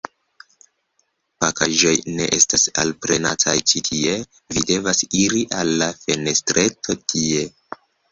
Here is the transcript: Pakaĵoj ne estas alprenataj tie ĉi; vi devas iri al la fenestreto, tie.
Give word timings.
Pakaĵoj 1.43 1.91
ne 2.19 2.29
estas 2.37 2.63
alprenataj 2.83 3.53
tie 3.73 3.85
ĉi; 3.89 4.15
vi 4.57 4.65
devas 4.71 5.03
iri 5.25 5.43
al 5.59 5.71
la 5.83 5.91
fenestreto, 6.07 6.97
tie. 7.15 7.45